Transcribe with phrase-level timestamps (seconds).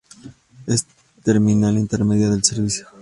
[0.65, 0.87] Es
[1.23, 2.87] terminal intermedia del servicio.